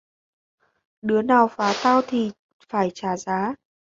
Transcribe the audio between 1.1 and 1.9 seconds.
nào phá